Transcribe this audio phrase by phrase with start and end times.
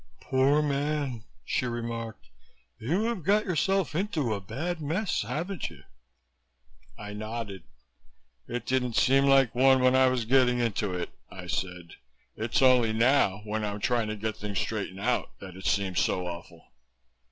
[0.19, 2.29] "Poor man!" she remarked.
[2.79, 5.83] "You have got yourself into a bad mess, haven't you?"
[6.97, 7.65] I nodded.
[8.47, 11.97] "It didn't seem like one while I was getting into it," I said.
[12.35, 16.25] "It's only now when I'm trying to get things straightened out that it seems so
[16.25, 16.71] awful."